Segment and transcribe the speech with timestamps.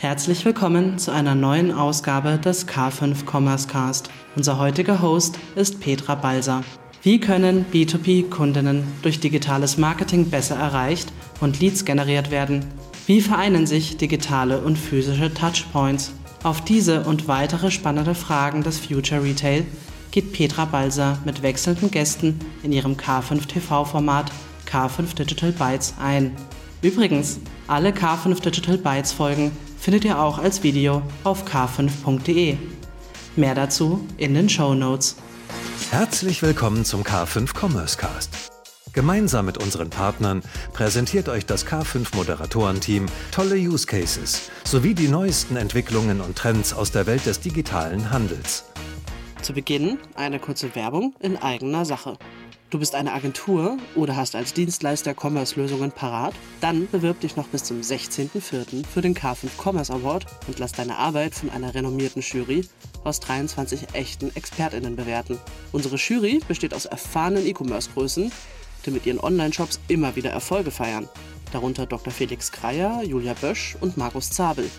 [0.00, 4.10] Herzlich willkommen zu einer neuen Ausgabe des K5 Commerce Cast.
[4.36, 6.62] Unser heutiger Host ist Petra Balser.
[7.02, 12.64] Wie können B2B-Kundinnen durch digitales Marketing besser erreicht und Leads generiert werden?
[13.06, 16.12] Wie vereinen sich digitale und physische Touchpoints?
[16.44, 19.64] Auf diese und weitere spannende Fragen des Future Retail
[20.12, 24.30] geht Petra Balser mit wechselnden Gästen in ihrem K5 TV-Format
[24.70, 26.36] K5 Digital Bytes ein.
[26.82, 32.56] Übrigens, alle K5 Digital Bytes Folgen findet ihr auch als Video auf k5.de.
[33.36, 35.16] Mehr dazu in den Show Notes.
[35.90, 38.50] Herzlich willkommen zum K5 Commerce Cast.
[38.92, 45.56] Gemeinsam mit unseren Partnern präsentiert euch das K5 Moderatorenteam tolle Use Cases sowie die neuesten
[45.56, 48.64] Entwicklungen und Trends aus der Welt des digitalen Handels.
[49.42, 52.18] Zu Beginn eine kurze Werbung in eigener Sache.
[52.70, 56.34] Du bist eine Agentur oder hast als Dienstleister Commerce-Lösungen parat?
[56.60, 58.84] Dann bewirb dich noch bis zum 16.04.
[58.86, 62.68] für den K5 Commerce Award und lass deine Arbeit von einer renommierten Jury
[63.04, 65.38] aus 23 echten ExpertInnen bewerten.
[65.72, 68.30] Unsere Jury besteht aus erfahrenen E-Commerce-Größen,
[68.84, 71.08] die mit ihren Online-Shops immer wieder Erfolge feiern.
[71.52, 72.12] Darunter Dr.
[72.12, 74.70] Felix Kreier, Julia Bösch und Markus Zabel.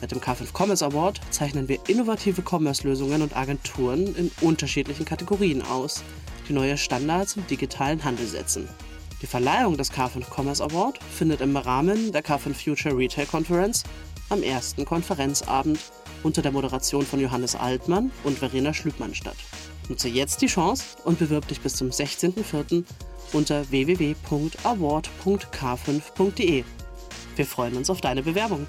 [0.00, 6.02] Mit dem K5 Commerce Award zeichnen wir innovative Commerce-Lösungen und Agenturen in unterschiedlichen Kategorien aus–
[6.48, 8.68] die neue Standards im digitalen Handel setzen.
[9.20, 13.82] Die Verleihung des K5 Commerce Award findet im Rahmen der K5 Future Retail Conference
[14.28, 15.80] am ersten Konferenzabend
[16.22, 19.36] unter der Moderation von Johannes Altmann und Verena Schlübmann statt.
[19.88, 22.84] Nutze jetzt die Chance und bewirb dich bis zum 16.04.
[23.32, 26.64] unter www.award.k5.de.
[27.36, 28.66] Wir freuen uns auf deine Bewerbung.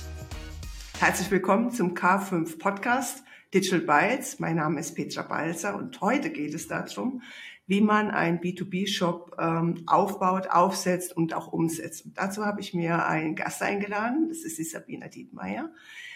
[1.00, 4.40] Herzlich willkommen zum K5 Podcast Digital Bytes.
[4.40, 7.22] Mein Name ist Petra Balzer und heute geht es darum,
[7.70, 12.04] wie man einen B2B-Shop ähm, aufbaut, aufsetzt und auch umsetzt.
[12.04, 15.70] Und dazu habe ich mir einen Gast eingeladen, das ist die Sabina Dietmeier.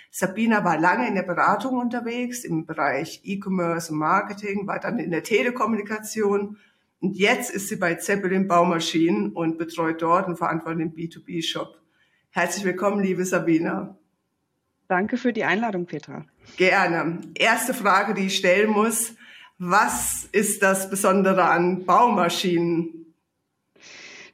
[0.09, 5.11] Sabina war lange in der Beratung unterwegs im Bereich E-Commerce und Marketing, war dann in
[5.11, 6.57] der Telekommunikation
[6.99, 11.77] und jetzt ist sie bei Zeppelin Baumaschinen und betreut dort und verantwortet den B2B-Shop.
[12.31, 13.95] Herzlich willkommen, liebe Sabina.
[14.87, 16.25] Danke für die Einladung, Petra.
[16.57, 17.21] Gerne.
[17.35, 19.13] Erste Frage, die ich stellen muss.
[19.65, 23.15] Was ist das Besondere an Baumaschinen?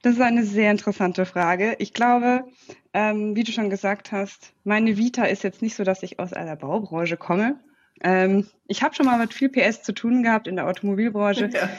[0.02, 1.76] Das ist eine sehr interessante Frage.
[1.78, 2.46] Ich glaube,
[2.94, 6.34] ähm, wie du schon gesagt hast, meine Vita ist jetzt nicht so, dass ich aus
[6.34, 7.60] einer Baubranche komme.
[8.02, 11.52] Ähm, ich habe schon mal mit viel PS zu tun gehabt in der Automobilbranche.
[11.54, 11.70] Ja.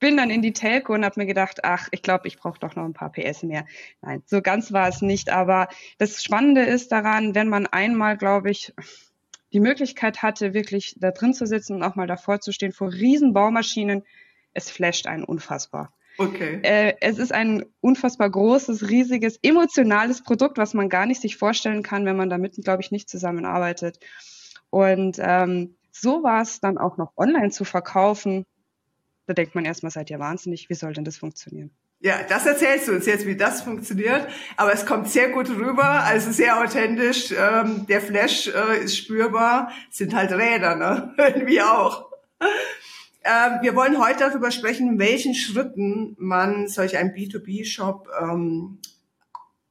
[0.00, 2.74] Bin dann in die Telco und habe mir gedacht, ach, ich glaube, ich brauche doch
[2.74, 3.66] noch ein paar PS mehr.
[4.00, 5.28] Nein, so ganz war es nicht.
[5.28, 8.72] Aber das Spannende ist daran, wenn man einmal, glaube ich,
[9.54, 12.92] die Möglichkeit hatte, wirklich da drin zu sitzen und auch mal davor zu stehen vor
[12.92, 14.02] riesen Baumaschinen,
[14.52, 15.94] es flasht einen unfassbar.
[16.18, 16.60] Okay.
[16.62, 21.82] Äh, es ist ein unfassbar großes, riesiges, emotionales Produkt, was man gar nicht sich vorstellen
[21.82, 23.98] kann, wenn man damit, glaube ich, nicht zusammenarbeitet.
[24.70, 28.44] Und ähm, so war es dann auch noch online zu verkaufen.
[29.26, 31.70] Da denkt man erstmal, seid ihr wahnsinnig, wie soll denn das funktionieren?
[32.04, 34.28] Ja, das erzählst du uns jetzt, wie das funktioniert.
[34.58, 37.32] Aber es kommt sehr gut rüber, also sehr authentisch.
[37.32, 39.70] Ähm, der Flash äh, ist spürbar.
[39.90, 41.14] Es sind halt Räder, ne?
[41.16, 42.10] Irgendwie auch.
[43.24, 48.80] Ähm, wir wollen heute darüber sprechen, in welchen Schritten man solch einen B2B-Shop ähm,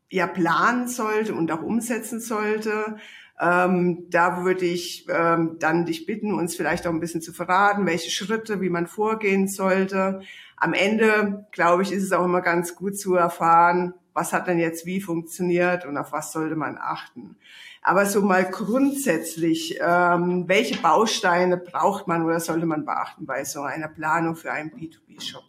[0.09, 2.97] ja planen sollte und auch umsetzen sollte.
[3.39, 7.85] Ähm, da würde ich ähm, dann dich bitten, uns vielleicht auch ein bisschen zu verraten,
[7.85, 10.21] welche Schritte, wie man vorgehen sollte
[10.63, 14.59] am Ende, glaube ich, ist es auch immer ganz gut zu erfahren, was hat denn
[14.59, 17.35] jetzt wie funktioniert und auf was sollte man achten.
[17.81, 23.61] Aber so mal grundsätzlich, ähm, welche Bausteine braucht man oder sollte man beachten bei so
[23.61, 25.43] einer Planung für einen B2B-Shop?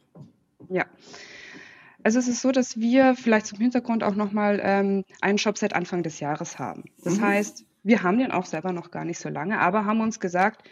[0.69, 0.85] Ja.
[2.03, 5.77] Also es ist so, dass wir vielleicht zum Hintergrund auch nochmal ähm, einen Shop seit
[5.77, 6.83] Anfang des Jahres haben.
[7.05, 7.23] Das mhm.
[7.23, 10.69] heißt, wir haben den auch selber noch gar nicht so lange, aber haben uns gesagt,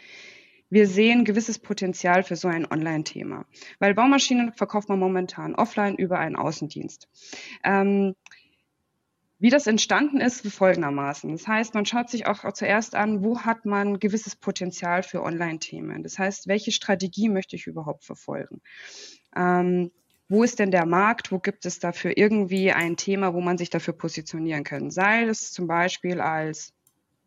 [0.69, 3.45] wir sehen gewisses Potenzial für so ein Online-Thema,
[3.79, 7.07] weil Baumaschinen verkauft man momentan offline über einen Außendienst.
[7.63, 8.15] Ähm,
[9.37, 11.29] wie das entstanden ist, folgendermaßen.
[11.31, 16.01] Das heißt, man schaut sich auch zuerst an, wo hat man gewisses Potenzial für Online-Themen.
[16.01, 18.61] Das heißt, welche Strategie möchte ich überhaupt verfolgen?
[19.35, 19.91] Ähm,
[20.29, 21.31] wo ist denn der Markt?
[21.31, 24.89] Wo gibt es dafür irgendwie ein Thema, wo man sich dafür positionieren kann?
[24.91, 26.73] Sei es zum Beispiel als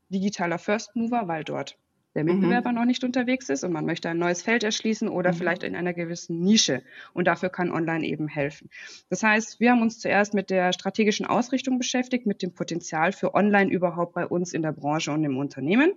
[0.09, 1.77] digitaler First Mover, weil dort
[2.17, 2.41] der mhm.
[2.41, 2.77] Mitbewerber mhm.
[2.77, 5.37] noch nicht unterwegs ist und man möchte ein neues Feld erschließen oder mhm.
[5.37, 6.83] vielleicht in einer gewissen Nische.
[7.13, 8.71] Und dafür kann Online eben helfen.
[9.11, 13.35] Das heißt, wir haben uns zuerst mit der strategischen Ausrichtung beschäftigt, mit dem Potenzial für
[13.35, 15.93] Online überhaupt bei uns in der Branche und im Unternehmen.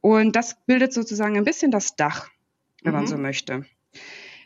[0.00, 2.28] Und das bildet sozusagen ein bisschen das Dach,
[2.82, 2.98] wenn mhm.
[2.98, 3.64] man so möchte.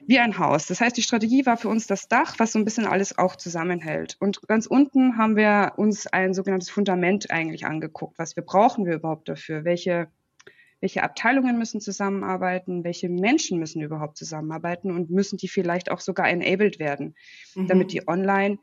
[0.07, 0.67] Wie ein Haus.
[0.67, 3.37] Das heißt, die Strategie war für uns das Dach, was so ein bisschen alles auch
[3.37, 4.17] zusammenhält.
[4.21, 8.19] Und ganz unten haben wir uns ein sogenanntes Fundament eigentlich angeguckt.
[8.19, 9.65] Was wir brauchen wir überhaupt dafür?
[9.65, 10.09] Welche,
[10.81, 12.85] welche Abteilungen müssen zusammenarbeiten?
[12.85, 14.91] Welche Menschen müssen überhaupt zusammenarbeiten?
[14.91, 17.15] Und müssen die vielleicht auch sogar enabled werden,
[17.55, 17.69] mhm.
[17.69, 18.59] damit die online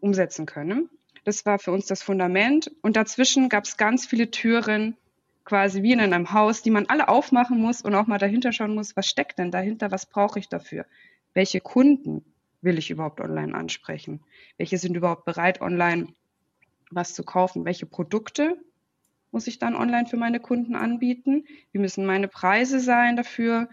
[0.00, 0.90] umsetzen können?
[1.24, 2.70] Das war für uns das Fundament.
[2.82, 4.96] Und dazwischen gab es ganz viele Türen,
[5.44, 8.74] quasi wie in einem Haus, die man alle aufmachen muss und auch mal dahinter schauen
[8.74, 10.86] muss, was steckt denn dahinter, was brauche ich dafür?
[11.34, 12.24] Welche Kunden
[12.62, 14.22] will ich überhaupt online ansprechen?
[14.58, 16.08] Welche sind überhaupt bereit, online
[16.90, 17.64] was zu kaufen?
[17.64, 18.56] Welche Produkte
[19.30, 21.44] muss ich dann online für meine Kunden anbieten?
[21.72, 23.68] Wie müssen meine Preise sein dafür?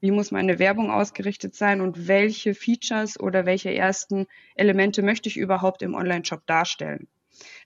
[0.00, 5.36] Wie muss meine Werbung ausgerichtet sein und welche Features oder welche ersten Elemente möchte ich
[5.36, 7.06] überhaupt im Online-Shop darstellen?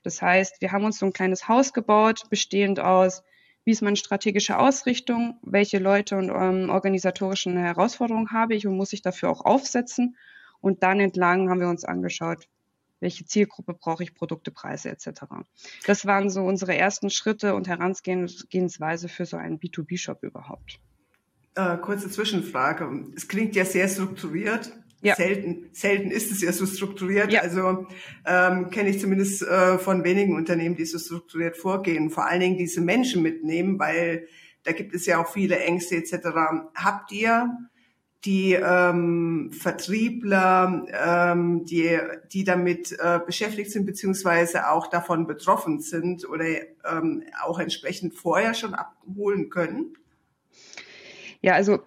[0.03, 3.23] Das heißt, wir haben uns so ein kleines Haus gebaut, bestehend aus,
[3.65, 8.93] wie ist meine strategische Ausrichtung, welche Leute und ähm, organisatorischen Herausforderungen habe ich und muss
[8.93, 10.15] ich dafür auch aufsetzen.
[10.61, 12.47] Und dann entlang haben wir uns angeschaut,
[12.99, 15.23] welche Zielgruppe brauche ich, Produkte, Preise etc.
[15.85, 20.79] Das waren so unsere ersten Schritte und Herangehensweise für so einen B2B-Shop überhaupt.
[21.55, 22.89] Äh, kurze Zwischenfrage.
[23.15, 24.71] Es klingt ja sehr strukturiert.
[25.01, 25.15] Ja.
[25.15, 27.31] Selten, selten ist es ja so strukturiert.
[27.31, 27.41] Ja.
[27.41, 27.87] Also
[28.25, 32.09] ähm, kenne ich zumindest äh, von wenigen Unternehmen, die so strukturiert vorgehen.
[32.09, 34.27] Vor allen Dingen diese Menschen mitnehmen, weil
[34.63, 36.27] da gibt es ja auch viele Ängste etc.
[36.75, 37.55] Habt ihr
[38.25, 41.97] die ähm, Vertriebler, ähm, die,
[42.33, 46.45] die damit äh, beschäftigt sind, beziehungsweise auch davon betroffen sind oder
[46.91, 49.93] ähm, auch entsprechend vorher schon abholen können?
[51.41, 51.79] Ja, also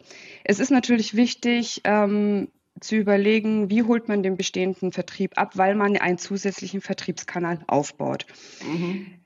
[0.44, 2.48] es ist natürlich wichtig ähm,
[2.80, 8.26] zu überlegen, wie holt man den bestehenden Vertrieb ab, weil man einen zusätzlichen Vertriebskanal aufbaut.
[8.62, 9.20] Mhm.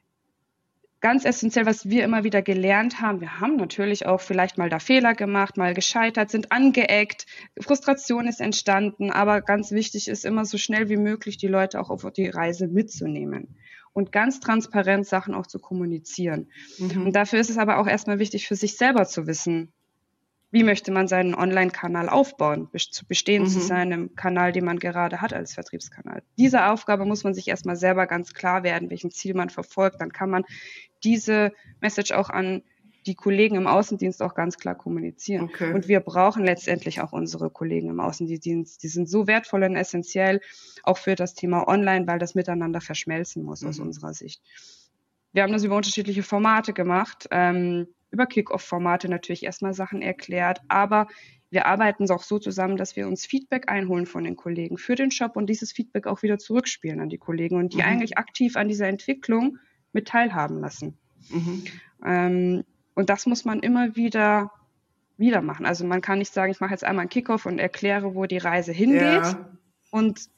[1.01, 4.79] Ganz essentiell, was wir immer wieder gelernt haben, wir haben natürlich auch vielleicht mal da
[4.79, 7.27] Fehler gemacht, mal gescheitert, sind angeeckt,
[7.61, 11.91] Frustration ist entstanden, aber ganz wichtig ist immer so schnell wie möglich die Leute auch
[11.91, 13.59] auf die Reise mitzunehmen
[13.93, 16.49] und ganz transparent Sachen auch zu kommunizieren.
[16.79, 17.07] Mhm.
[17.07, 19.75] Und dafür ist es aber auch erstmal wichtig für sich selber zu wissen,
[20.55, 23.49] wie möchte man seinen Online-Kanal aufbauen, zu bestehen mhm.
[23.49, 26.23] zu seinem Kanal, den man gerade hat als Vertriebskanal.
[26.39, 30.01] Diese Aufgabe muss man sich erstmal selber ganz klar werden, welchen Ziel man verfolgt.
[30.01, 30.45] Dann kann man
[31.03, 32.63] diese Message auch an
[33.05, 35.47] die Kollegen im Außendienst auch ganz klar kommunizieren.
[35.47, 35.75] Okay.
[35.75, 38.81] Und wir brauchen letztendlich auch unsere Kollegen im Außendienst.
[38.81, 40.41] Die sind so wertvoll und essentiell
[40.85, 43.71] auch für das Thema Online, weil das miteinander verschmelzen muss mhm.
[43.71, 44.41] aus unserer Sicht.
[45.33, 47.27] Wir haben das über unterschiedliche Formate gemacht.
[47.33, 51.09] Ähm, über Kick-Off-Formate natürlich erstmal Sachen erklärt, aber
[51.51, 55.11] wir arbeiten auch so zusammen, dass wir uns Feedback einholen von den Kollegen für den
[55.11, 57.85] Shop und dieses Feedback auch wieder zurückspielen an die Kollegen und die mhm.
[57.85, 59.59] eigentlich aktiv an dieser Entwicklung
[59.93, 60.97] mit teilhaben lassen.
[61.31, 61.65] Mhm.
[62.05, 62.65] Ähm,
[62.95, 64.51] und das muss man immer wieder
[65.17, 65.65] wieder machen.
[65.65, 68.39] Also man kann nicht sagen, ich mache jetzt einmal einen Kickoff und erkläre, wo die
[68.39, 69.49] Reise hingeht ja.
[69.91, 70.29] und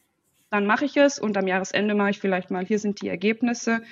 [0.50, 3.82] dann mache ich es und am Jahresende mache ich vielleicht mal, hier sind die Ergebnisse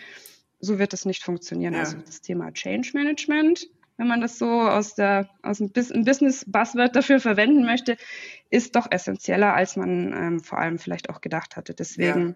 [0.64, 1.74] so wird es nicht funktionieren.
[1.74, 1.80] Ja.
[1.80, 6.96] Also das Thema Change Management, wenn man das so aus der aus dem Business Buzzword
[6.96, 7.96] dafür verwenden möchte,
[8.50, 11.74] ist doch essentieller, als man ähm, vor allem vielleicht auch gedacht hatte.
[11.74, 12.34] Deswegen ja.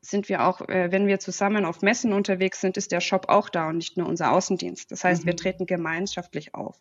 [0.00, 3.50] sind wir auch, äh, wenn wir zusammen auf Messen unterwegs sind, ist der Shop auch
[3.50, 4.90] da und nicht nur unser Außendienst.
[4.90, 5.26] Das heißt, mhm.
[5.26, 6.80] wir treten gemeinschaftlich auf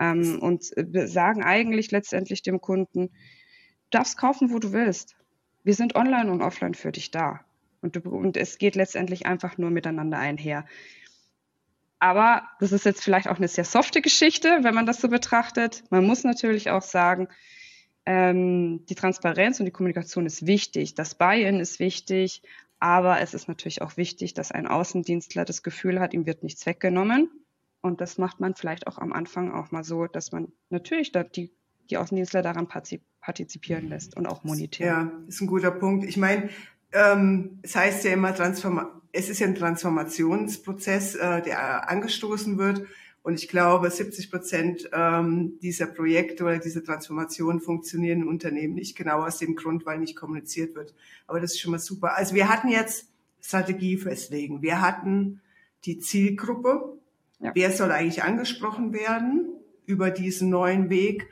[0.00, 3.10] ähm, und äh, sagen eigentlich letztendlich dem Kunden, du
[3.90, 5.16] darfst kaufen, wo du willst.
[5.62, 7.40] Wir sind online und offline für dich da.
[7.82, 10.66] Und, du, und es geht letztendlich einfach nur miteinander einher.
[11.98, 15.84] Aber das ist jetzt vielleicht auch eine sehr softe Geschichte, wenn man das so betrachtet.
[15.90, 17.28] Man muss natürlich auch sagen,
[18.06, 20.94] ähm, die Transparenz und die Kommunikation ist wichtig.
[20.94, 22.42] Das Buy-in ist wichtig.
[22.80, 26.64] Aber es ist natürlich auch wichtig, dass ein Außendienstler das Gefühl hat, ihm wird nichts
[26.64, 27.30] weggenommen.
[27.82, 31.52] Und das macht man vielleicht auch am Anfang auch mal so, dass man natürlich die,
[31.90, 32.68] die Außendienstler daran
[33.20, 34.86] partizipieren lässt und auch monetär.
[34.86, 36.06] Ja, ist ein guter Punkt.
[36.06, 36.48] Ich meine,
[36.92, 42.86] ähm, es heißt ja immer, Transforma es ist ja ein Transformationsprozess, äh, der angestoßen wird.
[43.22, 48.96] Und ich glaube, 70 Prozent ähm, dieser Projekte oder dieser Transformation funktionieren in Unternehmen nicht
[48.96, 50.94] genau aus dem Grund, weil nicht kommuniziert wird.
[51.26, 52.16] Aber das ist schon mal super.
[52.16, 53.08] Also wir hatten jetzt
[53.42, 54.62] Strategie festlegen.
[54.62, 55.40] Wir hatten
[55.84, 56.96] die Zielgruppe.
[57.40, 57.52] Ja.
[57.54, 59.50] Wer soll eigentlich angesprochen werden
[59.84, 61.28] über diesen neuen Weg?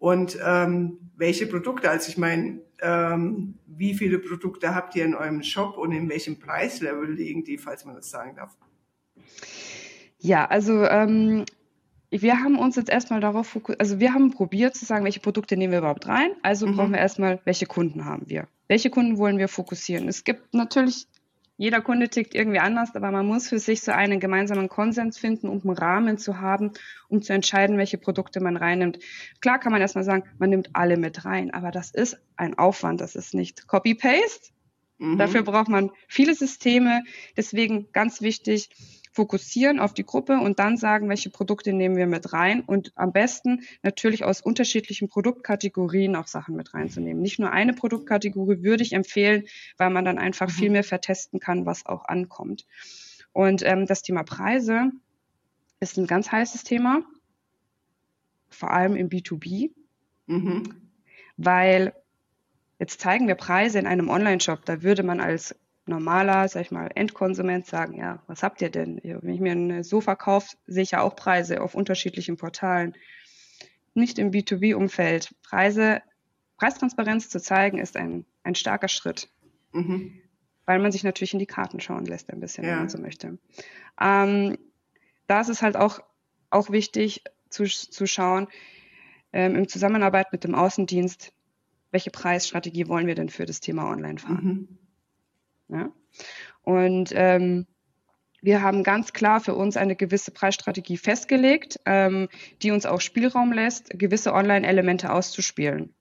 [0.00, 1.90] Und ähm, welche Produkte?
[1.90, 6.38] Also ich meine, ähm, wie viele Produkte habt ihr in eurem Shop und in welchem
[6.38, 8.56] Preislevel liegen die, falls man das sagen darf?
[10.18, 11.44] Ja, also ähm,
[12.08, 15.58] wir haben uns jetzt erstmal darauf fokussiert, also wir haben probiert zu sagen, welche Produkte
[15.58, 16.30] nehmen wir überhaupt rein.
[16.42, 16.76] Also mhm.
[16.76, 18.48] brauchen wir erstmal, welche Kunden haben wir?
[18.68, 20.08] Welche Kunden wollen wir fokussieren?
[20.08, 21.08] Es gibt natürlich
[21.60, 25.46] jeder Kunde tickt irgendwie anders, aber man muss für sich so einen gemeinsamen Konsens finden,
[25.46, 26.72] um einen Rahmen zu haben,
[27.10, 28.98] um zu entscheiden, welche Produkte man reinnimmt.
[29.42, 33.02] Klar kann man erstmal sagen, man nimmt alle mit rein, aber das ist ein Aufwand,
[33.02, 34.52] das ist nicht Copy-Paste.
[34.96, 35.18] Mhm.
[35.18, 37.02] Dafür braucht man viele Systeme.
[37.36, 38.70] Deswegen ganz wichtig,
[39.12, 43.12] fokussieren auf die Gruppe und dann sagen, welche Produkte nehmen wir mit rein und am
[43.12, 47.20] besten natürlich aus unterschiedlichen Produktkategorien auch Sachen mit reinzunehmen.
[47.20, 49.44] Nicht nur eine Produktkategorie würde ich empfehlen,
[49.76, 50.52] weil man dann einfach mhm.
[50.52, 52.66] viel mehr vertesten kann, was auch ankommt.
[53.32, 54.92] Und ähm, das Thema Preise
[55.80, 57.02] ist ein ganz heißes Thema,
[58.48, 59.70] vor allem im B2B,
[60.26, 60.74] mhm.
[61.36, 61.94] weil
[62.78, 65.54] jetzt zeigen wir Preise in einem Online-Shop, da würde man als
[65.90, 69.00] normaler, sag ich mal, Endkonsument sagen, ja, was habt ihr denn?
[69.02, 72.94] Wenn ich mir ein Sofa kaufe, sehe ich ja auch Preise auf unterschiedlichen Portalen.
[73.92, 75.34] Nicht im B2B-Umfeld.
[75.42, 76.00] Preise,
[76.56, 79.28] Preistransparenz zu zeigen, ist ein, ein starker Schritt.
[79.72, 80.22] Mhm.
[80.64, 82.70] Weil man sich natürlich in die Karten schauen lässt, ein bisschen, ja.
[82.70, 83.38] wenn man so möchte.
[84.00, 84.56] Ähm,
[85.26, 86.00] da ist es halt auch,
[86.48, 88.48] auch wichtig zu, zu schauen,
[89.32, 91.32] ähm, im Zusammenarbeit mit dem Außendienst,
[91.90, 94.44] welche Preisstrategie wollen wir denn für das Thema Online fahren?
[94.44, 94.79] Mhm.
[95.70, 95.90] Ja?
[96.62, 97.66] Und ähm,
[98.42, 102.28] wir haben ganz klar für uns eine gewisse Preisstrategie festgelegt, ähm,
[102.62, 105.94] die uns auch Spielraum lässt, gewisse Online-Elemente auszuspielen.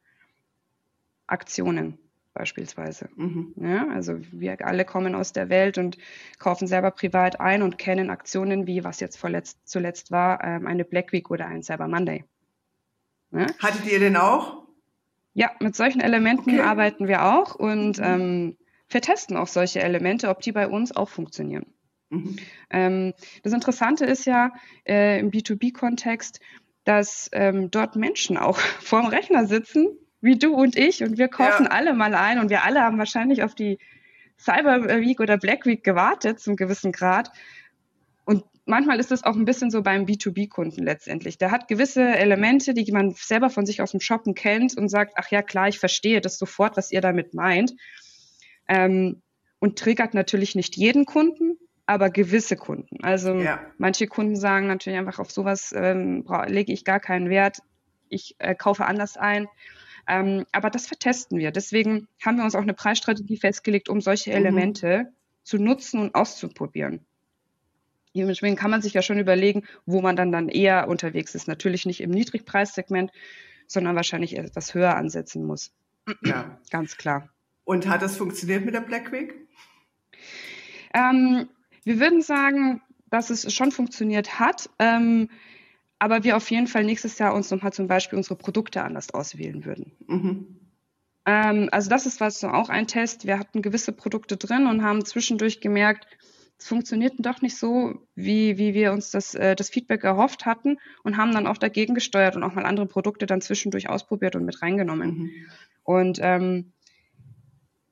[1.28, 1.98] Aktionen
[2.34, 3.10] beispielsweise.
[3.16, 3.54] Mhm.
[3.58, 5.98] Ja, also wir alle kommen aus der Welt und
[6.38, 10.86] kaufen selber privat ein und kennen Aktionen wie, was jetzt vorletzt, zuletzt war, ähm, eine
[10.86, 12.24] Black Week oder ein Cyber Monday.
[13.32, 13.48] Ja?
[13.60, 14.64] Hattet ihr denn auch?
[15.34, 16.62] Ja, mit solchen Elementen okay.
[16.62, 18.04] arbeiten wir auch und mhm.
[18.06, 18.58] ähm,
[18.89, 21.67] vertesten auch solche Elemente, ob die bei uns auch funktionieren.
[22.10, 22.38] Mhm.
[22.72, 24.51] Ähm, das Interessante ist ja
[24.86, 26.39] äh, im B2B-Kontext,
[26.84, 29.88] dass ähm, dort Menschen auch vorm Rechner sitzen,
[30.22, 31.72] wie du und ich, und wir kaufen ja.
[31.72, 33.77] alle mal ein und wir alle haben wahrscheinlich auf die
[34.38, 37.29] Cyber Week oder Black Week gewartet zum gewissen Grad.
[38.25, 41.38] Und manchmal ist es auch ein bisschen so beim B2B-Kunden letztendlich.
[41.38, 45.13] Der hat gewisse Elemente, die man selber von sich aus dem Shoppen kennt und sagt,
[45.17, 47.74] ach ja, klar, ich verstehe das sofort, was ihr damit meint
[48.70, 49.22] ähm,
[49.60, 53.04] und triggert natürlich nicht jeden Kunden, aber gewisse Kunden.
[53.04, 53.60] Also ja.
[53.78, 57.58] manche Kunden sagen natürlich einfach, auf sowas ähm, lege ich gar keinen Wert,
[58.08, 59.48] ich äh, kaufe anders ein.
[60.08, 61.52] Ähm, aber das vertesten wir.
[61.52, 64.38] Deswegen haben wir uns auch eine Preisstrategie festgelegt, um solche mhm.
[64.38, 65.08] Elemente mhm.
[65.44, 67.06] zu nutzen und auszuprobieren.
[68.16, 71.48] Dementsprechend kann man sich ja schon überlegen, wo man dann, dann eher unterwegs ist.
[71.48, 73.12] Natürlich nicht im Niedrigpreissegment,
[73.68, 75.72] sondern wahrscheinlich etwas höher ansetzen muss.
[76.24, 76.60] Ja.
[76.72, 77.30] Ganz klar.
[77.70, 79.48] Und hat das funktioniert mit der Black Week?
[80.92, 81.48] Ähm,
[81.84, 85.30] wir würden sagen, dass es schon funktioniert hat, ähm,
[86.00, 89.66] aber wir auf jeden Fall nächstes Jahr uns nochmal zum Beispiel unsere Produkte anders auswählen
[89.66, 89.92] würden.
[90.08, 90.48] Mhm.
[91.28, 93.28] Ähm, also das ist was so auch ein Test.
[93.28, 96.08] Wir hatten gewisse Produkte drin und haben zwischendurch gemerkt,
[96.58, 100.80] es funktioniert doch nicht so, wie, wie wir uns das, äh, das Feedback erhofft hatten
[101.04, 104.44] und haben dann auch dagegen gesteuert und auch mal andere Produkte dann zwischendurch ausprobiert und
[104.44, 105.10] mit reingenommen.
[105.10, 105.32] Mhm.
[105.84, 106.74] Und ähm,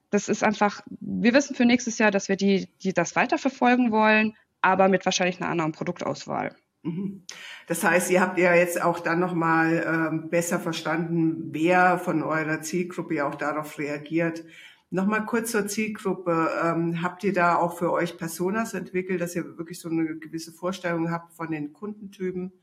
[0.10, 4.36] das ist einfach, wir wissen für nächstes Jahr, dass wir die, die das weiterverfolgen wollen,
[4.62, 6.56] aber mit wahrscheinlich einer anderen Produktauswahl.
[6.84, 7.24] Mhm.
[7.68, 12.62] Das heißt, ihr habt ja jetzt auch dann nochmal ähm, besser verstanden, wer von eurer
[12.62, 14.44] Zielgruppe auch darauf reagiert.
[14.90, 16.50] Nochmal kurz zur Zielgruppe.
[16.64, 20.54] Ähm, habt ihr da auch für euch Personas entwickelt, dass ihr wirklich so eine gewisse
[20.54, 22.54] Vorstellung habt von den Kundentypen?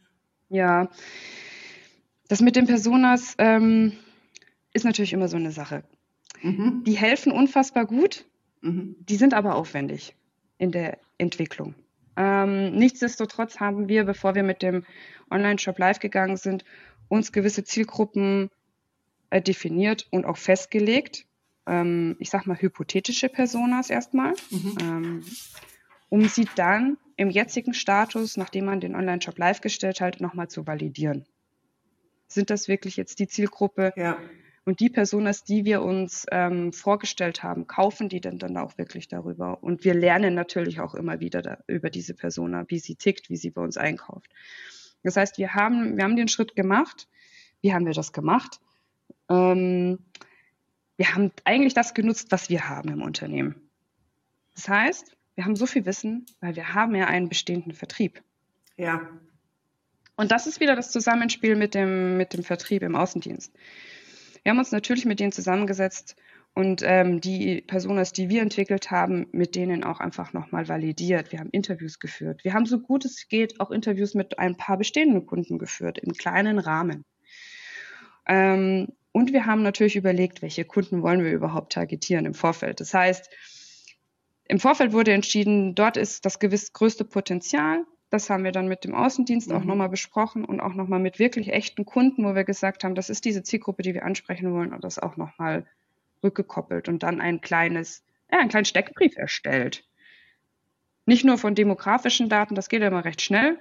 [0.48, 0.88] Ja,
[2.28, 3.92] das mit den Personas ähm,
[4.72, 5.84] ist natürlich immer so eine Sache.
[6.42, 6.84] Mhm.
[6.84, 8.26] Die helfen unfassbar gut,
[8.60, 8.96] mhm.
[9.00, 10.14] die sind aber aufwendig
[10.58, 11.74] in der Entwicklung.
[12.16, 14.84] Ähm, nichtsdestotrotz haben wir, bevor wir mit dem
[15.30, 16.64] Online-Shop live gegangen sind,
[17.08, 18.50] uns gewisse Zielgruppen
[19.30, 21.26] äh, definiert und auch festgelegt.
[21.66, 24.76] Ähm, ich sage mal hypothetische Personas erstmal, mhm.
[24.80, 25.24] ähm,
[26.08, 30.66] um sie dann im jetzigen Status, nachdem man den Online-Shop live gestellt hat, nochmal zu
[30.66, 31.24] validieren.
[32.26, 34.18] Sind das wirklich jetzt die Zielgruppe, ja.
[34.64, 39.08] Und die Personas, die wir uns ähm, vorgestellt haben, kaufen die denn dann auch wirklich
[39.08, 39.62] darüber?
[39.62, 43.36] Und wir lernen natürlich auch immer wieder da, über diese Persona, wie sie tickt, wie
[43.36, 44.30] sie bei uns einkauft.
[45.02, 47.08] Das heißt, wir haben, wir haben den Schritt gemacht.
[47.60, 48.58] Wie haben wir das gemacht?
[49.28, 49.98] Ähm,
[50.96, 53.56] wir haben eigentlich das genutzt, was wir haben im Unternehmen.
[54.54, 58.22] Das heißt, wir haben so viel Wissen, weil wir haben ja einen bestehenden Vertrieb.
[58.76, 59.08] Ja.
[60.16, 63.52] Und das ist wieder das Zusammenspiel mit dem, mit dem Vertrieb im Außendienst.
[64.44, 66.16] Wir haben uns natürlich mit denen zusammengesetzt
[66.54, 71.32] und ähm, die Personas, die wir entwickelt haben, mit denen auch einfach nochmal validiert.
[71.32, 72.44] Wir haben Interviews geführt.
[72.44, 76.12] Wir haben so gut es geht auch Interviews mit ein paar bestehenden Kunden geführt, im
[76.12, 77.04] kleinen Rahmen.
[78.26, 82.80] Ähm, und wir haben natürlich überlegt, welche Kunden wollen wir überhaupt targetieren im Vorfeld.
[82.80, 83.30] Das heißt,
[84.46, 87.84] Im Vorfeld wurde entschieden, dort ist das gewiss größte Potenzial.
[88.14, 89.56] Das haben wir dann mit dem Außendienst mhm.
[89.56, 93.10] auch nochmal besprochen und auch nochmal mit wirklich echten Kunden, wo wir gesagt haben, das
[93.10, 95.66] ist diese Zielgruppe, die wir ansprechen wollen und das auch nochmal
[96.22, 99.84] rückgekoppelt und dann ein kleines, ja, einen kleinen Steckbrief erstellt.
[101.06, 103.58] Nicht nur von demografischen Daten, das geht ja immer recht schnell,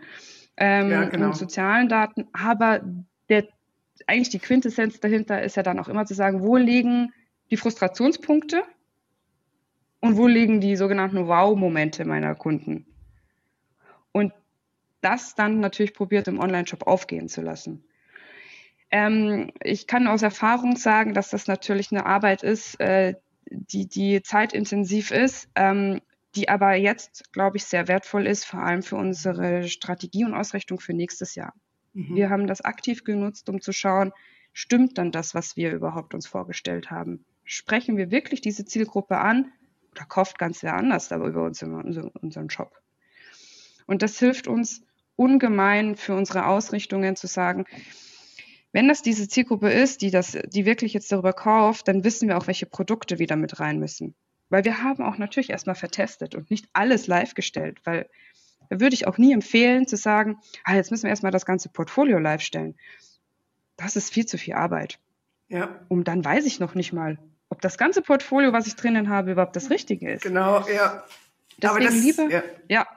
[0.56, 1.26] ähm, ja, genau.
[1.26, 2.82] und sozialen Daten, aber
[3.30, 3.48] der,
[4.06, 7.12] eigentlich die Quintessenz dahinter ist ja dann auch immer zu sagen, wo liegen
[7.50, 8.64] die Frustrationspunkte
[10.00, 12.86] und wo liegen die sogenannten Wow-Momente meiner Kunden.
[14.12, 14.32] Und
[15.04, 17.84] das dann natürlich probiert im Online-Shop aufgehen zu lassen.
[18.92, 23.16] Ähm, ich kann aus Erfahrung sagen, dass das natürlich eine Arbeit ist, äh,
[23.50, 26.02] die, die zeitintensiv ist, ähm,
[26.36, 30.80] die aber jetzt, glaube ich, sehr wertvoll ist, vor allem für unsere Strategie und Ausrichtung
[30.80, 31.54] für nächstes Jahr.
[31.94, 32.16] Mhm.
[32.16, 34.12] Wir haben das aktiv genutzt, um zu schauen,
[34.52, 37.26] stimmt dann das, was wir überhaupt uns vorgestellt haben?
[37.44, 39.52] Sprechen wir wirklich diese Zielgruppe an
[39.92, 42.80] oder kauft ganz wer anders aber über uns in unseren Shop?
[43.86, 44.84] Und das hilft uns
[45.15, 47.65] ungemein für unsere Ausrichtungen zu sagen,
[48.72, 52.38] wenn das diese Zielgruppe ist, die das, die wirklich jetzt darüber kauft, dann wissen wir
[52.38, 54.15] auch, welche Produkte wieder mit rein müssen.
[54.50, 58.10] Weil wir haben auch natürlich erstmal vertestet und nicht alles live gestellt, weil
[58.70, 61.70] da würde ich auch nie empfehlen zu sagen, ah, jetzt müssen wir erstmal das ganze
[61.70, 62.75] Portfolio live stellen.
[63.77, 65.00] Das ist viel zu viel Arbeit.
[65.50, 65.86] Ja.
[65.89, 69.32] Und dann weiß ich noch nicht mal, ob das ganze Portfolio, was ich drinnen habe,
[69.32, 70.24] überhaupt das Richtige ist.
[70.24, 71.03] Genau, ja.
[71.62, 72.43] Deswegen Aber das, lieber, ja.
[72.67, 72.88] ja.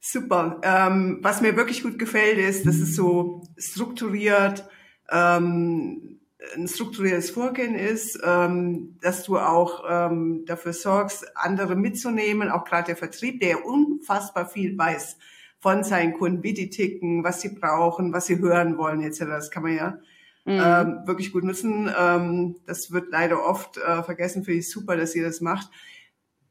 [0.00, 0.60] Super.
[0.62, 4.64] Ähm, was mir wirklich gut gefällt, ist, dass es so strukturiert,
[5.10, 6.20] ähm,
[6.56, 12.86] ein strukturiertes Vorgehen ist, ähm, dass du auch ähm, dafür sorgst, andere mitzunehmen, auch gerade
[12.86, 15.18] der Vertrieb, der unfassbar viel weiß
[15.58, 19.20] von seinen Kunden, wie die ticken, was sie brauchen, was sie hören wollen etc.
[19.26, 19.98] Das kann man ja
[20.46, 20.60] mhm.
[20.64, 21.90] ähm, wirklich gut nutzen.
[21.98, 24.44] Ähm, das wird leider oft äh, vergessen.
[24.44, 25.68] Finde ich super, dass ihr das macht.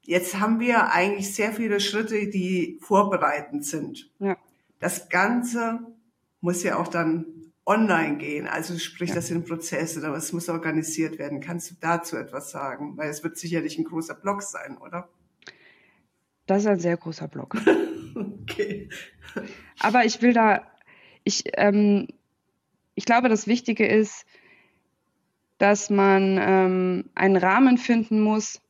[0.06, 4.12] Jetzt haben wir eigentlich sehr viele Schritte, die vorbereitend sind.
[4.20, 4.38] Ja.
[4.79, 5.79] Das Ganze
[6.41, 7.25] muss ja auch dann
[7.65, 8.48] online gehen.
[8.48, 9.15] Also sprich, ja.
[9.15, 11.39] das sind Prozesse, aber es muss organisiert werden.
[11.39, 12.98] Kannst du dazu etwas sagen?
[12.98, 15.08] Weil es wird sicherlich ein großer Block sein, oder?
[16.48, 17.56] Das ist ein sehr großer Block.
[18.15, 18.89] okay.
[19.79, 20.63] Aber ich will da,
[21.24, 22.08] ich, ähm,
[22.95, 24.26] ich glaube, das Wichtige ist,
[25.60, 28.62] dass man ähm, einen Rahmen finden muss,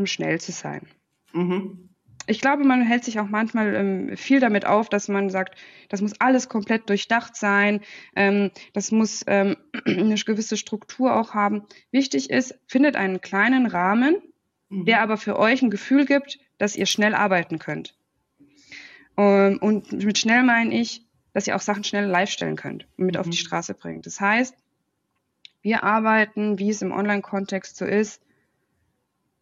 [0.00, 0.86] um schnell zu sein.
[1.32, 1.90] Mhm
[2.30, 5.56] ich glaube, man hält sich auch manchmal ähm, viel damit auf, dass man sagt,
[5.88, 7.80] das muss alles komplett durchdacht sein,
[8.14, 11.64] ähm, das muss ähm, eine gewisse Struktur auch haben.
[11.90, 14.22] Wichtig ist, findet einen kleinen Rahmen,
[14.68, 14.84] mhm.
[14.84, 17.96] der aber für euch ein Gefühl gibt, dass ihr schnell arbeiten könnt.
[19.16, 23.06] Ähm, und mit schnell meine ich, dass ihr auch Sachen schnell live stellen könnt und
[23.06, 23.20] mit mhm.
[23.20, 23.44] auf die mhm.
[23.44, 24.06] Straße bringt.
[24.06, 24.54] Das heißt,
[25.62, 28.22] wir arbeiten, wie es im Online-Kontext so ist,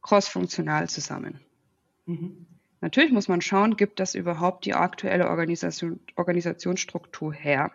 [0.08, 1.38] crossfunktional zusammen.
[2.06, 2.46] Mhm.
[2.80, 7.72] Natürlich muss man schauen, gibt das überhaupt die aktuelle Organisation, Organisationsstruktur her?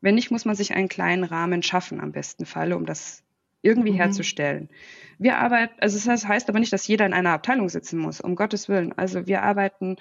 [0.00, 3.22] Wenn nicht, muss man sich einen kleinen Rahmen schaffen, am besten Falle, um das
[3.62, 3.96] irgendwie mhm.
[3.96, 4.70] herzustellen.
[5.18, 8.34] Wir arbeiten, also das heißt aber nicht, dass jeder in einer Abteilung sitzen muss, um
[8.34, 8.92] Gottes Willen.
[8.98, 9.98] Also wir arbeiten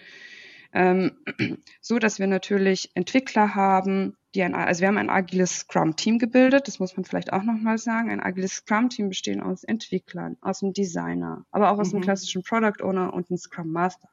[0.74, 1.12] ähm,
[1.80, 6.68] so, dass wir natürlich Entwickler haben, die ein, also wir haben ein agiles Scrum-Team gebildet,
[6.68, 8.12] das muss man vielleicht auch nochmal sagen.
[8.12, 11.98] Ein agiles Scrum-Team besteht aus Entwicklern, aus dem Designer, aber auch aus mhm.
[11.98, 14.10] einem klassischen Product Owner und einem Scrum Master.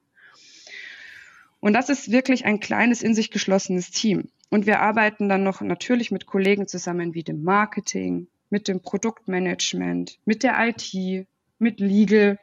[1.61, 4.29] Und das ist wirklich ein kleines, in sich geschlossenes Team.
[4.51, 10.19] Und wir arbeiten dann noch natürlich mit Kollegen zusammen wie dem Marketing, mit dem Produktmanagement,
[10.25, 11.27] mit der IT,
[11.59, 12.39] mit Legal.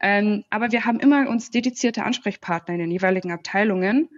[0.00, 4.08] Ähm, aber wir haben immer uns dedizierte Ansprechpartner in den jeweiligen Abteilungen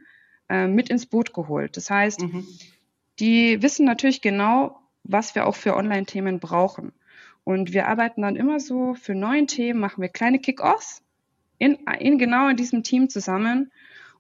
[0.49, 1.77] äh, mit ins Boot geholt.
[1.77, 2.47] Das heißt, mhm.
[3.19, 6.93] Die wissen natürlich genau, was wir auch für Online-Themen brauchen.
[7.45, 11.03] Und wir arbeiten dann immer so für neue Themen, machen wir kleine Kick-Offs
[11.59, 13.71] in, in genau in diesem Team zusammen.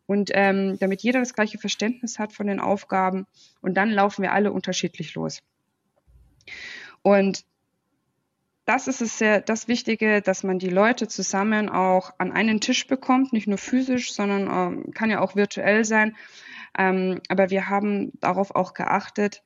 [0.06, 3.26] Und ähm, damit jeder das gleiche Verständnis hat von den Aufgaben.
[3.62, 5.42] Und dann laufen wir alle unterschiedlich los.
[7.00, 7.44] Und
[8.66, 12.86] das ist es sehr, das Wichtige, dass man die Leute zusammen auch an einen Tisch
[12.86, 16.16] bekommt, nicht nur physisch, sondern ähm, kann ja auch virtuell sein.
[16.78, 19.42] Ähm, aber wir haben darauf auch geachtet,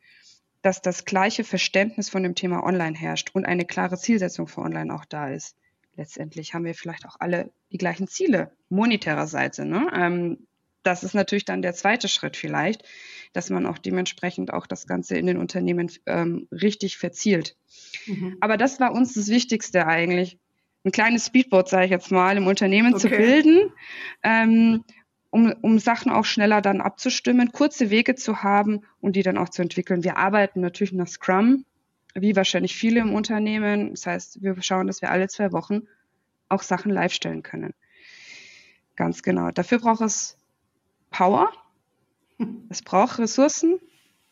[0.62, 4.92] dass das gleiche Verständnis von dem Thema Online herrscht und eine klare Zielsetzung für Online
[4.94, 5.56] auch da ist.
[5.96, 9.64] Letztendlich haben wir vielleicht auch alle die gleichen Ziele monetärer Seite.
[9.64, 9.88] Ne?
[9.94, 10.46] Ähm,
[10.82, 12.84] das ist natürlich dann der zweite Schritt vielleicht,
[13.32, 17.56] dass man auch dementsprechend auch das Ganze in den Unternehmen ähm, richtig verzielt.
[18.06, 18.36] Mhm.
[18.40, 20.38] Aber das war uns das Wichtigste eigentlich.
[20.84, 23.00] Ein kleines Speedboat, sage ich jetzt mal, im Unternehmen okay.
[23.02, 23.72] zu bilden,
[24.22, 24.84] ähm,
[25.30, 29.48] um, um Sachen auch schneller dann abzustimmen, kurze Wege zu haben und die dann auch
[29.48, 30.04] zu entwickeln.
[30.04, 31.64] Wir arbeiten natürlich nach Scrum,
[32.14, 33.90] wie wahrscheinlich viele im Unternehmen.
[33.90, 35.82] Das heißt, wir schauen, dass wir alle zwei Wochen
[36.48, 37.74] auch Sachen live stellen können.
[38.96, 39.50] Ganz genau.
[39.50, 40.36] Dafür braucht es
[41.10, 41.52] Power.
[42.68, 43.80] Es braucht Ressourcen.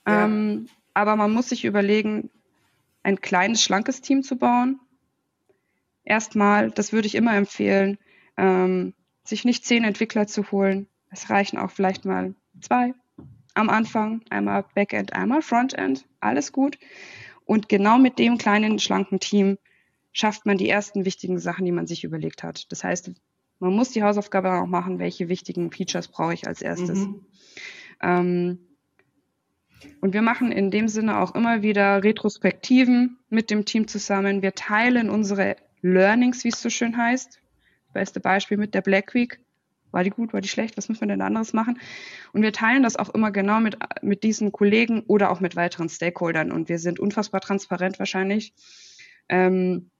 [0.07, 0.27] Ja.
[0.27, 2.31] Ähm, aber man muss sich überlegen,
[3.03, 4.81] ein kleines, schlankes Team zu bauen.
[6.05, 7.99] Erstmal, das würde ich immer empfehlen,
[8.37, 8.95] ähm,
[9.29, 10.89] sich nicht zehn Entwickler zu holen.
[11.11, 12.95] Es reichen auch vielleicht mal zwei
[13.55, 16.79] am Anfang, einmal Backend, einmal Frontend, alles gut.
[17.47, 19.57] Und genau mit dem kleinen, schlanken Team
[20.13, 22.71] schafft man die ersten wichtigen Sachen, die man sich überlegt hat.
[22.71, 23.13] Das heißt,
[23.59, 26.99] man muss die Hausaufgabe auch machen, welche wichtigen Features brauche ich als erstes.
[26.99, 27.25] Mhm.
[28.03, 28.59] Ähm,
[30.01, 34.43] und wir machen in dem Sinne auch immer wieder Retrospektiven mit dem Team zusammen.
[34.43, 37.41] Wir teilen unsere Learnings, wie es so schön heißt.
[37.97, 39.41] Beste Beispiel mit der Black Week.
[39.91, 40.77] War die gut, war die schlecht?
[40.77, 41.79] Was müssen wir denn anderes machen?
[42.35, 45.89] Und wir teilen das auch immer genau mit, mit diesen Kollegen oder auch mit weiteren
[45.89, 46.53] Stakeholdern.
[46.53, 48.53] Und wir sind unfassbar transparent wahrscheinlich
[49.31, 49.91] ähm,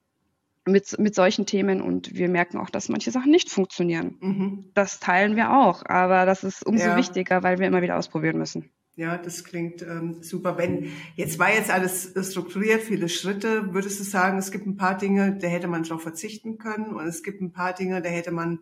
[0.65, 1.81] mit, mit solchen Themen.
[1.81, 4.17] Und wir merken auch, dass manche Sachen nicht funktionieren.
[4.19, 4.65] Mhm.
[4.75, 5.83] Das teilen wir auch.
[5.87, 6.97] Aber das ist umso ja.
[6.97, 8.69] wichtiger, weil wir immer wieder ausprobieren müssen.
[8.97, 10.57] Ja, das klingt ähm, super.
[10.57, 14.97] Wenn jetzt war jetzt alles strukturiert, viele Schritte, würdest du sagen, es gibt ein paar
[14.97, 18.31] Dinge, da hätte man drauf verzichten können und es gibt ein paar Dinge, da hätte
[18.31, 18.59] man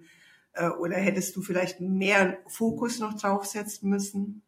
[0.52, 4.41] äh, oder hättest du vielleicht mehr Fokus noch draufsetzen müssen?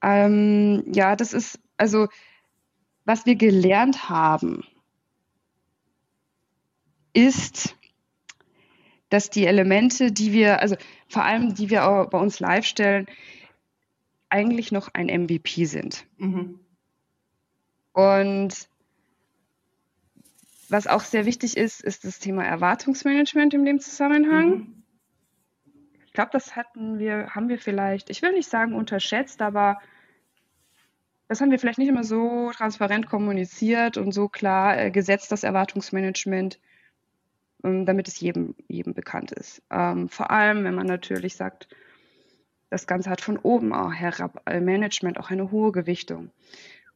[0.00, 2.06] Ähm, ja, das ist also
[3.04, 4.62] was wir gelernt haben,
[7.12, 7.76] ist,
[9.10, 10.76] dass die Elemente, die wir, also
[11.08, 13.06] vor allem die wir auch bei uns live stellen,
[14.30, 16.06] eigentlich noch ein MVP sind.
[16.16, 16.60] Mhm.
[17.92, 18.68] Und
[20.68, 24.48] was auch sehr wichtig ist, ist das Thema Erwartungsmanagement in dem Zusammenhang.
[24.50, 24.82] Mhm.
[26.06, 29.80] Ich glaube, das hatten wir, haben wir vielleicht, ich will nicht sagen unterschätzt, aber
[31.26, 35.42] das haben wir vielleicht nicht immer so transparent kommuniziert und so klar äh, gesetzt, das
[35.42, 36.60] Erwartungsmanagement.
[37.62, 39.62] Ähm, damit es jedem, jedem bekannt ist.
[39.70, 41.68] Ähm, vor allem, wenn man natürlich sagt,
[42.70, 46.30] das Ganze hat von oben auch herab, äh, Management auch eine hohe Gewichtung.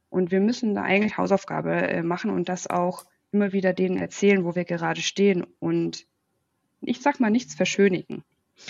[0.08, 4.44] Und wir müssen da eigentlich Hausaufgabe äh, machen und das auch immer wieder denen erzählen,
[4.44, 6.06] wo wir gerade stehen und
[6.80, 8.22] ich sag mal nichts verschönigen.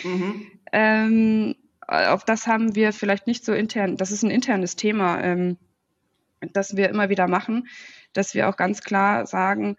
[0.03, 0.47] Mhm.
[0.73, 1.55] Ähm,
[1.87, 5.59] auf das haben wir vielleicht nicht so intern, das ist ein internes Thema, ähm,
[6.41, 7.69] das wir immer wieder machen,
[8.15, 9.77] dass wir auch ganz klar sagen,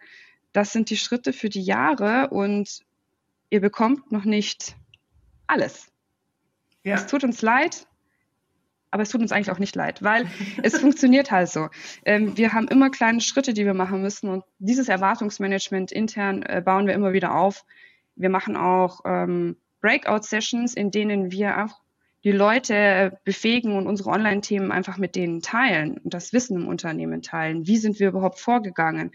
[0.56, 2.80] das sind die Schritte für die Jahre und
[3.50, 4.78] ihr bekommt noch nicht
[5.48, 5.92] alles.
[6.84, 6.96] Ja.
[6.96, 7.86] Es tut uns leid,
[8.90, 10.28] aber es tut uns eigentlich auch nicht leid, weil
[10.64, 11.68] es funktioniert halt so.
[12.06, 16.62] Ähm, wir haben immer kleine Schritte, die wir machen müssen und dieses Erwartungsmanagement intern äh,
[16.64, 17.66] bauen wir immer wieder auf.
[18.16, 21.82] Wir machen auch ähm, Breakout-Sessions, in denen wir auch
[22.24, 27.22] die Leute befähigen und unsere Online-Themen einfach mit denen teilen und das Wissen im Unternehmen
[27.22, 27.68] teilen.
[27.68, 29.12] Wie sind wir überhaupt vorgegangen?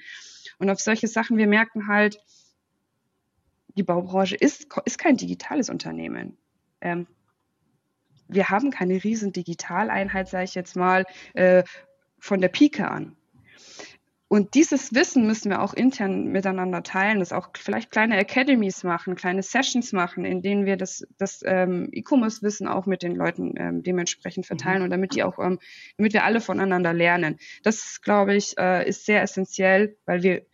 [0.60, 2.20] Und auf solche Sachen, wir merken halt,
[3.76, 6.36] die Baubranche ist, ist kein digitales Unternehmen.
[6.80, 7.06] Ähm,
[8.28, 11.64] wir haben keine riesen Digitaleinheit, sage ich jetzt mal, äh,
[12.18, 13.16] von der Pike an.
[14.32, 19.16] Und dieses Wissen müssen wir auch intern miteinander teilen, das auch vielleicht kleine Academies machen,
[19.16, 23.82] kleine Sessions machen, in denen wir das, das ähm, E-Commerce-Wissen auch mit den Leuten ähm,
[23.82, 24.84] dementsprechend verteilen mhm.
[24.84, 25.58] und damit die auch, ähm,
[25.96, 27.38] damit wir alle voneinander lernen.
[27.64, 30.46] Das, glaube ich, äh, ist sehr essentiell, weil wir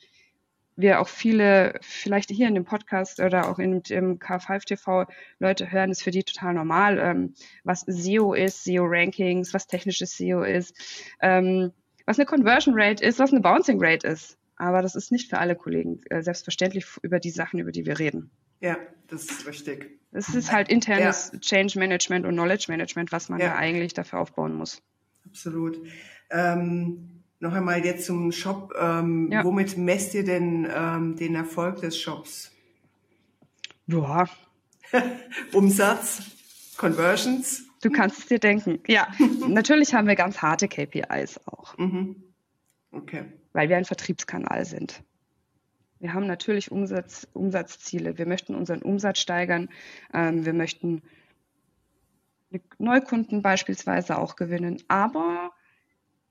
[0.76, 5.06] wir auch viele, vielleicht hier in dem Podcast oder auch in dem K5 TV
[5.38, 7.34] Leute hören, ist für die total normal, ähm,
[7.64, 10.74] was SEO ist, SEO-Rankings, was technisches SEO ist,
[11.20, 11.72] ähm,
[12.04, 14.38] was eine Conversion Rate ist, was eine Bouncing Rate ist.
[14.56, 17.98] Aber das ist nicht für alle Kollegen äh, selbstverständlich über die Sachen, über die wir
[17.98, 18.30] reden.
[18.60, 19.90] Ja, das ist richtig.
[20.12, 21.38] Es ist halt internes ja.
[21.40, 23.48] Change Management und Knowledge Management, was man ja.
[23.48, 24.82] da eigentlich dafür aufbauen muss.
[25.26, 25.78] Absolut.
[26.30, 28.74] Ähm, noch einmal jetzt zum Shop.
[28.78, 29.44] Ähm, ja.
[29.44, 32.52] Womit messt ihr denn ähm, den Erfolg des Shops?
[33.86, 34.26] Ja.
[35.52, 36.22] Umsatz,
[36.76, 37.64] Conversions.
[37.82, 38.80] Du kannst es dir denken.
[38.86, 39.08] Ja,
[39.48, 41.76] natürlich haben wir ganz harte KPIs auch.
[41.78, 42.16] Mhm.
[42.90, 43.24] Okay.
[43.52, 45.02] Weil wir ein Vertriebskanal sind.
[45.98, 48.18] Wir haben natürlich Umsatz, Umsatzziele.
[48.18, 49.68] Wir möchten unseren Umsatz steigern.
[50.12, 51.02] Ähm, wir möchten
[52.78, 54.82] Neukunden beispielsweise auch gewinnen.
[54.88, 55.52] Aber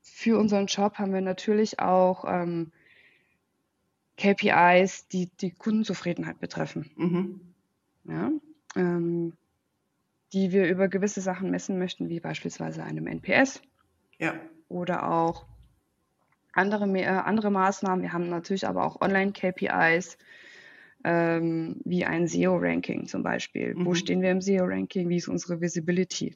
[0.05, 2.71] für unseren Job haben wir natürlich auch ähm,
[4.17, 6.89] KPIs, die die Kundenzufriedenheit betreffen.
[6.95, 7.41] Mhm.
[8.07, 8.31] Ja,
[8.75, 9.33] ähm,
[10.31, 13.61] die wir über gewisse Sachen messen möchten, wie beispielsweise einem NPS.
[14.19, 14.35] Ja.
[14.69, 15.45] Oder auch
[16.53, 18.01] andere, äh, andere Maßnahmen.
[18.01, 20.17] Wir haben natürlich aber auch Online-KPIs,
[21.03, 23.73] ähm, wie ein SEO-Ranking zum Beispiel.
[23.73, 23.85] Mhm.
[23.85, 25.09] Wo stehen wir im SEO-Ranking?
[25.09, 26.35] Wie ist unsere Visibility?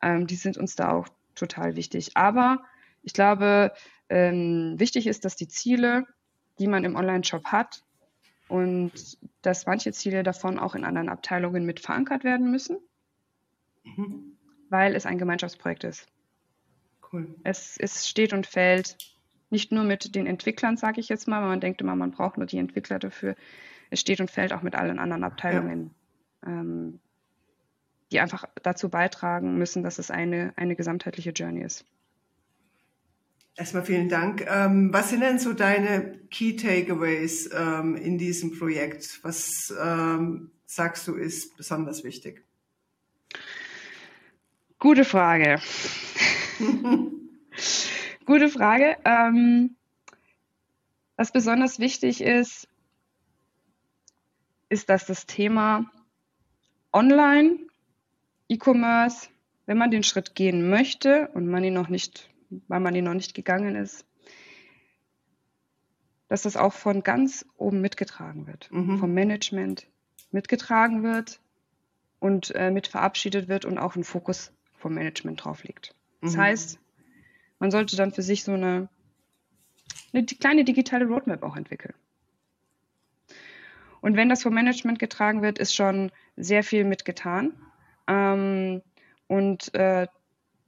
[0.00, 2.16] Ähm, die sind uns da auch total wichtig.
[2.16, 2.62] Aber
[3.02, 3.72] ich glaube,
[4.08, 6.06] ähm, wichtig ist, dass die Ziele
[6.58, 7.82] die man im Online-Shop hat
[8.48, 8.92] und
[9.42, 12.78] dass manche Ziele davon auch in anderen Abteilungen mit verankert werden müssen,
[13.84, 14.36] mhm.
[14.68, 16.06] weil es ein Gemeinschaftsprojekt ist.
[17.12, 17.34] Cool.
[17.44, 18.96] Es, es steht und fällt
[19.50, 22.38] nicht nur mit den Entwicklern, sage ich jetzt mal, weil man denkt immer, man braucht
[22.38, 23.34] nur die Entwickler dafür.
[23.90, 25.94] Es steht und fällt auch mit allen anderen Abteilungen,
[26.42, 26.52] ja.
[26.52, 27.00] ähm,
[28.12, 31.84] die einfach dazu beitragen müssen, dass es eine, eine gesamtheitliche Journey ist.
[33.54, 34.46] Erstmal vielen Dank.
[34.48, 39.20] Ähm, was sind denn so deine Key Takeaways ähm, in diesem Projekt?
[39.22, 42.44] Was ähm, sagst du ist besonders wichtig?
[44.78, 45.60] Gute Frage.
[48.24, 48.96] Gute Frage.
[49.04, 49.76] Ähm,
[51.16, 52.68] was besonders wichtig ist,
[54.70, 55.90] ist, dass das Thema
[56.92, 57.58] Online,
[58.48, 59.28] E-Commerce,
[59.66, 62.32] wenn man den Schritt gehen möchte und man ihn noch nicht
[62.68, 64.06] weil man ihn noch nicht gegangen ist,
[66.28, 68.98] dass das auch von ganz oben mitgetragen wird, mhm.
[68.98, 69.86] vom Management
[70.30, 71.40] mitgetragen wird
[72.18, 75.94] und äh, mit verabschiedet wird und auch ein Fokus vom Management drauf liegt.
[76.20, 76.40] Das mhm.
[76.40, 76.78] heißt,
[77.58, 78.88] man sollte dann für sich so eine,
[80.12, 81.94] eine kleine digitale Roadmap auch entwickeln.
[84.00, 87.52] Und wenn das vom Management getragen wird, ist schon sehr viel mitgetan.
[88.06, 88.82] Ähm,
[89.26, 90.06] und äh,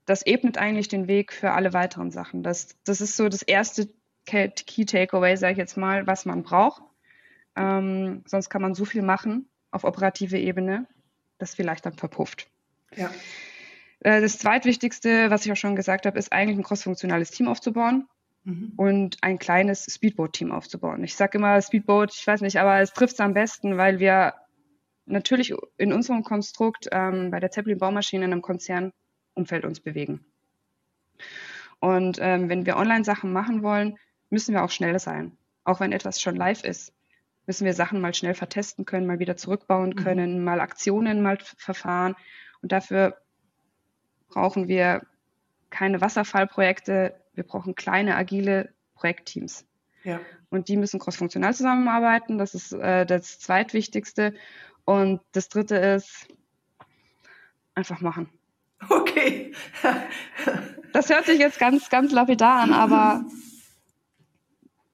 [0.06, 2.42] das ebnet eigentlich den Weg für alle weiteren Sachen.
[2.42, 3.88] Das, das ist so das erste
[4.26, 6.82] Key Takeaway, sage ich jetzt mal, was man braucht.
[7.56, 10.86] Ähm, sonst kann man so viel machen auf operative Ebene,
[11.38, 12.48] das vielleicht dann verpufft.
[12.96, 13.10] Ja.
[14.00, 18.08] Äh, das zweitwichtigste, was ich auch schon gesagt habe, ist eigentlich ein crossfunktionales Team aufzubauen
[18.44, 18.72] mhm.
[18.76, 21.04] und ein kleines Speedboat-Team aufzubauen.
[21.04, 24.34] Ich sage immer Speedboat, ich weiß nicht, aber es trifft es am besten, weil wir
[25.06, 28.92] natürlich in unserem Konstrukt ähm, bei der Zeppelin Baumaschine in einem Konzern
[29.34, 30.24] Umfeld uns bewegen.
[31.80, 33.98] Und ähm, wenn wir Online-Sachen machen wollen,
[34.30, 35.36] müssen wir auch schnell sein.
[35.64, 36.92] Auch wenn etwas schon live ist,
[37.46, 39.96] müssen wir Sachen mal schnell vertesten können, mal wieder zurückbauen mhm.
[39.96, 40.44] können, mhm.
[40.44, 42.14] mal Aktionen mal verfahren.
[42.62, 43.18] Und dafür
[44.28, 45.02] brauchen wir
[45.70, 49.66] keine Wasserfallprojekte, wir brauchen kleine, agile Projektteams.
[50.04, 50.20] Ja.
[50.50, 52.38] Und die müssen crossfunktional zusammenarbeiten.
[52.38, 54.34] Das ist äh, das zweitwichtigste.
[54.84, 56.28] Und das dritte ist
[57.74, 58.28] einfach machen.
[58.88, 59.52] Okay.
[60.92, 63.24] das hört sich jetzt ganz, ganz lapidar an, aber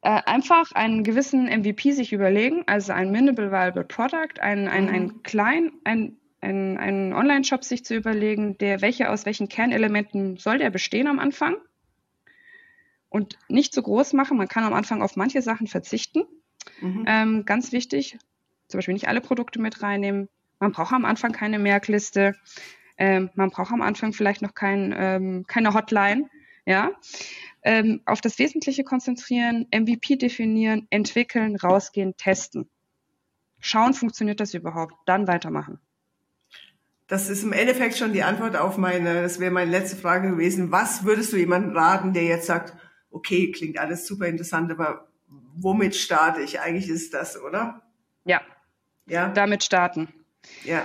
[0.02, 4.94] äh, einfach einen gewissen MVP sich überlegen, also ein Minimal Viable Product, ein, ein, mhm.
[4.94, 10.58] ein klein, ein, ein, einen Online-Shop sich zu überlegen, der welche aus welchen Kernelementen soll
[10.58, 11.56] der bestehen am Anfang
[13.08, 14.38] und nicht zu groß machen.
[14.38, 16.22] Man kann am Anfang auf manche Sachen verzichten.
[16.80, 17.04] Mhm.
[17.06, 18.18] Ähm, ganz wichtig,
[18.70, 20.28] zum Beispiel nicht alle Produkte mit reinnehmen.
[20.58, 22.34] Man braucht am Anfang keine Merkliste.
[22.96, 26.28] Ähm, man braucht am Anfang vielleicht noch kein, ähm, keine Hotline,
[26.66, 26.90] ja.
[27.62, 32.70] Ähm, auf das Wesentliche konzentrieren, MVP definieren, entwickeln, rausgehen, testen.
[33.58, 34.94] Schauen, funktioniert das überhaupt?
[35.06, 35.78] Dann weitermachen.
[37.06, 40.70] Das ist im Endeffekt schon die Antwort auf meine, das wäre meine letzte Frage gewesen.
[40.70, 42.74] Was würdest du jemandem raten, der jetzt sagt,
[43.10, 45.08] okay, klingt alles super interessant, aber
[45.56, 46.60] womit starte ich?
[46.60, 47.82] Eigentlich ist das, oder?
[48.24, 48.40] Ja.
[49.10, 49.28] Ja.
[49.28, 50.08] Damit starten.
[50.64, 50.84] Ja.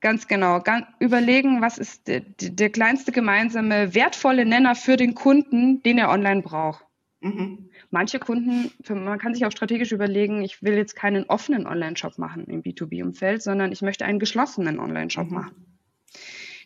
[0.00, 0.62] Ganz genau.
[1.00, 6.42] Überlegen, was ist der, der, kleinste gemeinsame wertvolle Nenner für den Kunden, den er online
[6.42, 6.84] braucht.
[7.20, 7.70] Mhm.
[7.90, 12.44] Manche Kunden, man kann sich auch strategisch überlegen, ich will jetzt keinen offenen Online-Shop machen
[12.44, 15.34] im B2B-Umfeld, sondern ich möchte einen geschlossenen Online-Shop mhm.
[15.34, 15.78] machen.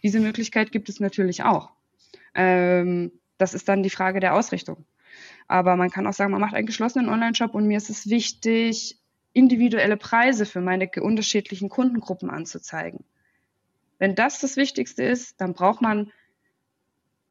[0.02, 1.70] Diese Möglichkeit gibt es natürlich auch.
[2.34, 4.84] Ähm, das ist dann die Frage der Ausrichtung.
[5.48, 8.99] Aber man kann auch sagen, man macht einen geschlossenen Online-Shop und mir ist es wichtig,
[9.32, 13.04] individuelle Preise für meine unterschiedlichen Kundengruppen anzuzeigen.
[13.98, 16.10] Wenn das das Wichtigste ist, dann braucht man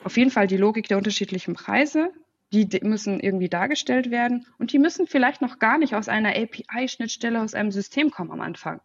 [0.03, 2.11] auf jeden Fall die Logik der unterschiedlichen Preise.
[2.51, 7.41] Die müssen irgendwie dargestellt werden und die müssen vielleicht noch gar nicht aus einer API-Schnittstelle
[7.41, 8.81] aus einem System kommen am Anfang.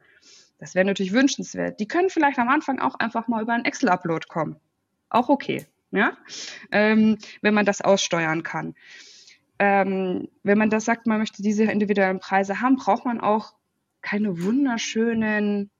[0.58, 1.80] Das wäre natürlich wünschenswert.
[1.80, 4.56] Die können vielleicht am Anfang auch einfach mal über einen Excel-Upload kommen.
[5.08, 6.16] Auch okay, ja,
[6.72, 8.74] ähm, wenn man das aussteuern kann.
[9.58, 13.54] Ähm, wenn man das sagt, man möchte diese individuellen Preise haben, braucht man auch
[14.02, 15.70] keine wunderschönen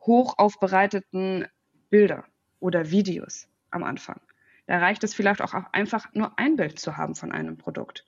[0.00, 1.46] hoch aufbereiteten
[1.88, 2.24] Bilder
[2.58, 4.20] oder Videos am Anfang.
[4.66, 8.04] Da reicht es vielleicht auch einfach nur ein Bild zu haben von einem Produkt.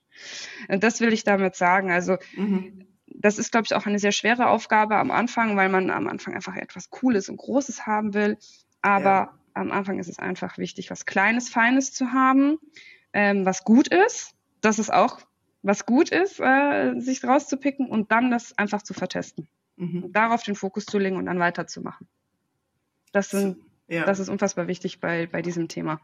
[0.68, 1.90] Und das will ich damit sagen.
[1.90, 2.86] Also mhm.
[3.06, 6.34] das ist, glaube ich, auch eine sehr schwere Aufgabe am Anfang, weil man am Anfang
[6.34, 8.38] einfach etwas Cooles und Großes haben will.
[8.80, 9.38] Aber ja.
[9.54, 12.58] am Anfang ist es einfach wichtig, was Kleines, Feines zu haben,
[13.12, 14.34] ähm, was gut ist.
[14.62, 15.20] Das ist auch
[15.62, 19.48] was gut ist, äh, sich rauszupicken und dann das einfach zu vertesten.
[19.76, 20.12] Mhm.
[20.12, 22.08] Darauf den Fokus zu legen und dann weiterzumachen.
[23.12, 24.04] Das, sind, ja.
[24.04, 26.00] das ist unfassbar wichtig bei, bei diesem Thema.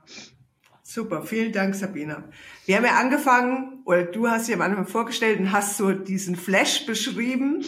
[0.82, 2.24] Super, vielen Dank, Sabina.
[2.64, 6.36] Wir haben ja angefangen, oder du hast ja am Anfang vorgestellt und hast so diesen
[6.36, 7.64] Flash beschrieben,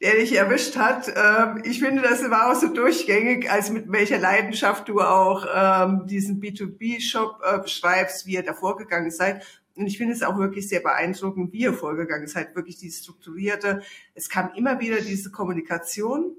[0.00, 1.08] der dich erwischt hat.
[1.16, 6.06] Ähm, ich finde, das war auch so durchgängig, als mit welcher Leidenschaft du auch ähm,
[6.06, 9.44] diesen B2B-Shop äh, beschreibst, wie ihr da vorgegangen seid.
[9.76, 13.82] Und ich finde es auch wirklich sehr beeindruckend, wie ihr vorgegangen seid, wirklich die strukturierte.
[14.14, 16.36] Es kam immer wieder diese Kommunikation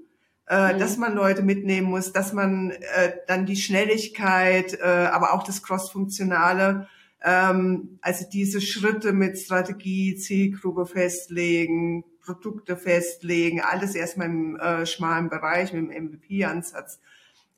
[0.48, 0.80] äh, mhm.
[0.80, 5.64] dass man Leute mitnehmen muss, dass man äh, dann die Schnelligkeit, äh, aber auch das
[5.64, 6.88] Cross-Funktionale,
[7.24, 15.30] ähm, also diese Schritte mit Strategie, Zielgruppe festlegen, Produkte festlegen, alles erstmal im äh, schmalen
[15.30, 17.00] Bereich mit dem MVP-Ansatz.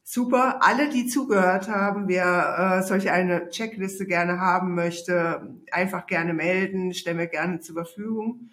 [0.09, 0.59] Super.
[0.61, 6.93] Alle, die zugehört haben, wer äh, solche eine Checkliste gerne haben möchte, einfach gerne melden,
[6.93, 8.49] stellen wir gerne zur Verfügung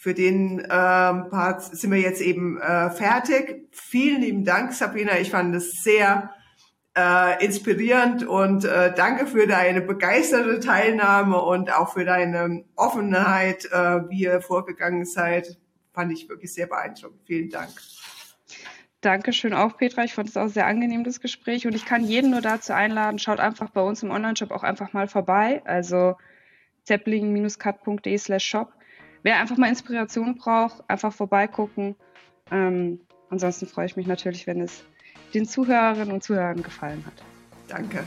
[0.00, 3.68] für den ähm, Part sind wir jetzt eben äh, fertig.
[3.70, 5.18] Vielen lieben Dank, Sabrina.
[5.18, 6.30] Ich fand es sehr
[6.96, 14.08] äh, inspirierend und äh, danke für deine begeisterte Teilnahme und auch für deine Offenheit, äh,
[14.08, 15.58] wie ihr vorgegangen seid.
[15.92, 17.20] Fand ich wirklich sehr beeindruckend.
[17.26, 17.68] Vielen Dank.
[19.00, 20.04] Dankeschön auch, Petra.
[20.04, 21.66] Ich fand es auch sehr angenehm, das Gespräch.
[21.66, 24.92] Und ich kann jeden nur dazu einladen, schaut einfach bei uns im Online-Shop auch einfach
[24.92, 25.62] mal vorbei.
[25.64, 26.16] Also
[26.84, 28.72] zeppling-cut.de slash shop
[29.22, 31.96] wer einfach mal Inspiration braucht, einfach vorbeigucken.
[32.50, 34.84] Ähm, ansonsten freue ich mich natürlich, wenn es
[35.34, 37.22] den Zuhörerinnen und Zuhörern gefallen hat.
[37.68, 38.04] Danke.